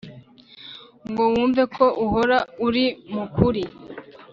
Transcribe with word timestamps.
ngo 1.09 1.23
wumve 1.33 1.63
ko 1.75 1.85
uhora 2.05 2.37
uri 2.67 2.85
mukuri 3.15 3.63